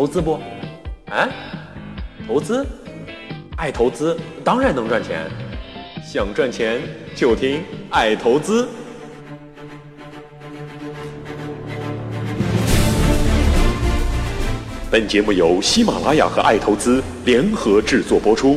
[0.00, 0.40] 投资不？
[1.10, 1.28] 啊？
[2.26, 2.66] 投资？
[3.58, 5.30] 爱投资当然能赚钱，
[6.02, 6.80] 想赚钱
[7.14, 8.66] 就听爱投资。
[14.90, 18.56] 本节目由喜马拉雅和爱投资联合制作播出，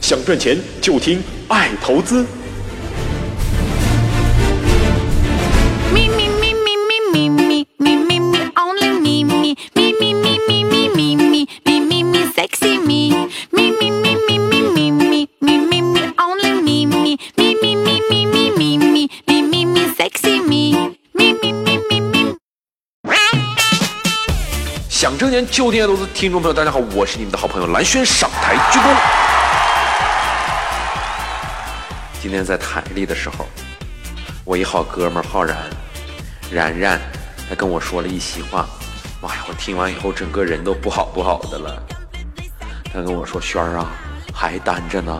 [0.00, 2.26] 想赚钱就听爱投资。
[25.00, 28.94] 想挣钱就听爱投资，听众朋友大家好，我是你们的好朋友蓝轩，上台鞠躬。
[32.20, 33.46] 今天在台里的时候，
[34.44, 35.56] 我一好哥们浩然，
[36.52, 37.00] 然然，
[37.48, 38.68] 他跟我说了一席话，
[39.22, 41.82] 妈呀，我听完以后整个人都不好不好的了。
[42.92, 43.86] 他跟我说：“轩儿啊，
[44.34, 45.18] 还单着呢。”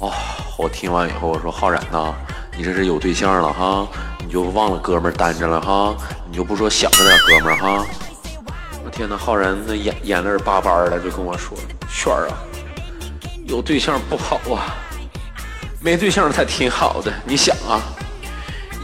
[0.00, 0.10] 哦，
[0.56, 2.14] 我听完以后我说：“浩然呐，
[2.56, 3.86] 你这是有对象了哈，
[4.24, 5.94] 你就忘了哥们单着了哈，
[6.30, 7.86] 你就不说想着点哥们哈。”
[8.92, 11.56] 天呐，浩然那眼眼泪巴巴的就跟我说
[11.90, 12.36] ：“炫儿啊，
[13.46, 14.76] 有对象不好啊，
[15.80, 17.10] 没对象才挺好的。
[17.26, 17.80] 你想啊，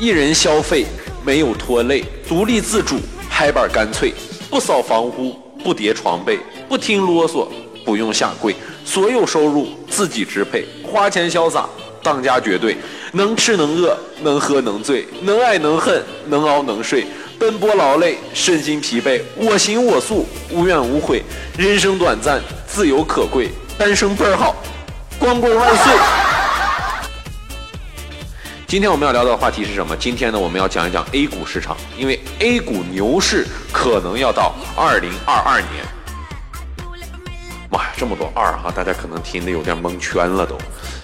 [0.00, 0.86] 一人消费
[1.22, 2.96] 没有拖累，独立自主，
[3.28, 4.14] 拍板干脆，
[4.48, 6.38] 不扫房屋，不叠床被，
[6.70, 7.46] 不听啰嗦，
[7.84, 11.68] 不用下跪，所有收入自己支配，花钱潇洒，
[12.02, 12.78] 当家绝对，
[13.12, 17.06] 能吃能饿，能喝能醉，能爱能恨，能熬能睡。”
[17.38, 21.22] 奔波劳累，身心疲惫，我行我素，无怨无悔。
[21.56, 24.56] 人生短暂，自由可贵，单身倍儿好，
[25.20, 25.92] 光棍万岁。
[28.66, 29.96] 今天我们要聊的话题是什么？
[29.96, 35.84] 今天呢，我们要讲一讲 A 股市场，因为 A 股牛市可能要到二零二二年。
[37.70, 40.58] 妈呀，这么多二哈，大家可能听得有点蒙圈了都。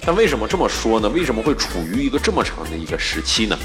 [0.05, 1.09] 但为什么这么说呢？
[1.11, 3.57] 为什么会处于一个这么长的一个时期呢？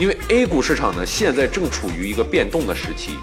[0.00, 3.18] 因为 A 股市场呢，现在正处于一个变动的时期。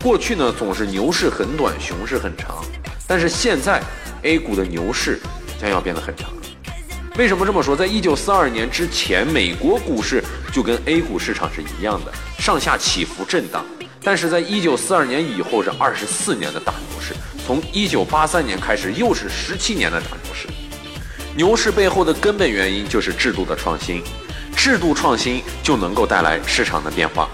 [0.00, 2.64] 过去呢，总是牛市很短，熊市很长，
[3.08, 3.82] 但是现在
[4.22, 5.18] A 股的牛市
[5.60, 6.30] 将要变得很长。
[7.18, 7.74] 为什么这么说？
[7.74, 10.22] 在一九四二年之前，美国股市
[10.52, 13.64] 就跟 A 股市场是一样的，上下起伏震荡。
[14.00, 20.06] 但是在一九四二年以后是二十四年的大牛市，从一九八三年开始又是十七年的大
[21.36, 21.72] 牛市。
[21.72, 24.02] 背后的根本原因就是制度的创新。
[24.54, 27.28] 制度创新就能够带来市场的变化。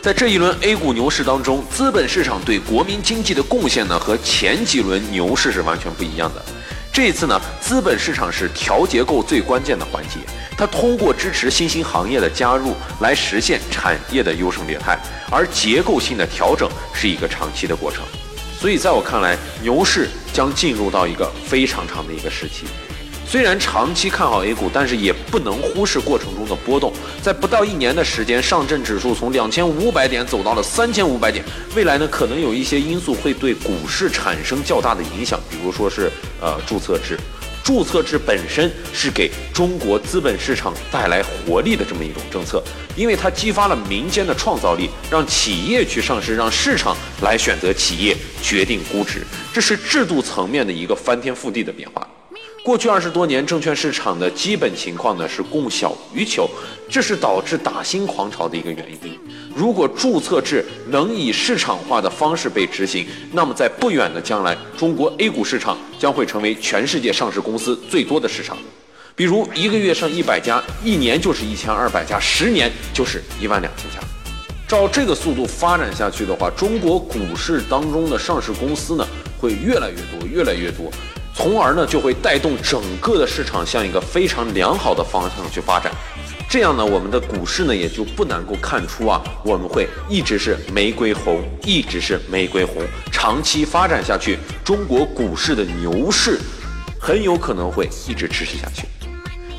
[0.00, 6.44] 在这一轮 A 股牛市当中，资本市场对国民经济的贡献呢，和前几轮牛市是完全不一样的。
[6.92, 10.20] 这一次呢，资本市场是调结构最关键的环节，
[10.56, 14.96] 它通过支持新兴行业的加入来实现产业的优胜劣汰，
[15.30, 18.04] 而结构性的调整是一个长期的过程。
[18.58, 22.64] 所以，在我看来，牛市将进入到一个非常长的一个时期。
[23.28, 26.92] 虽然长期看好 A 股，但是也不能忽视过程中的波动。
[27.20, 31.44] 在不到一年的时间，上证指数从两千五百点走到了三千五百点。
[31.74, 36.10] 未来呢，可能有一些因素会对股市产生较大的影响，比如说是
[36.40, 37.18] 呃注册制。
[37.64, 42.62] 注册制本身是给中国资本市场带来活力的这么一种政策，
[42.94, 49.26] 因为它激发了民间的创造力，让企业去上市，让市场来选择企业，决定估值。
[49.52, 52.06] 这是制度层面的一个翻天覆地的变化。
[52.66, 56.50] 过去二十多年，证券市场的基本情况呢是供小于求，
[56.90, 59.16] 这是导致打新狂潮的一个原因。
[59.54, 68.58] 如果注册制能以市场化的方式被执行，那么在不远的将来，中国 A 股市场将会成为全世界上市公司最多的市场。
[69.14, 74.04] 比如一个月上一百家，一年就是一千二百家，十年就是一万两千家。
[74.66, 79.06] 照这个速度发展下去的话，中国股市当中的上市公司呢
[79.38, 80.90] 会越来越多，越来越多。
[81.36, 85.92] 从而呢，就会带动整个的市场向一个非常良好的方向去发展。
[86.48, 92.82] 这样呢，我们的股市呢也就不能够看出啊，我们会一直是玫瑰红，一直是玫瑰红，
[93.12, 96.40] 长期发展下去，中国股市的牛市
[96.98, 98.86] 很有可能会一直持续下去。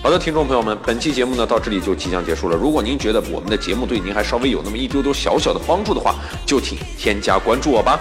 [0.01, 2.57] 好的，听众朋友们，本期节目呢到这里就即将结束了。
[2.57, 7.99] 如果您觉得我们的节目对您还稍微有那么一丢丢小小的帮助的话，就请添加关注我吧。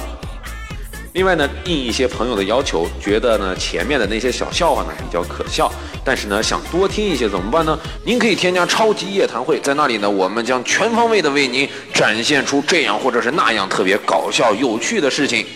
[1.17, 5.73] 另外呢，应一些朋友的要求，觉得呢前面的那些小笑话呢比较可笑，
[6.05, 7.79] 但是呢想多听一些怎么办呢？
[8.05, 15.47] 您可以添加超级夜谈会，在那里呢，我们将全方位的为您展现出这样或者是那样特别搞笑有趣的事情。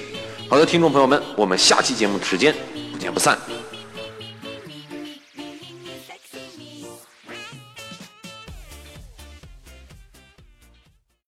[0.48, 2.54] 好的，听众朋友们，我们下期节目时间
[2.90, 3.38] 不见不散。